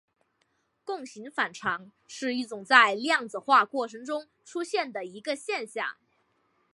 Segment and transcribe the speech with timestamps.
[0.83, 5.97] 共形反常是一种在量子化过程中出现的一个现象。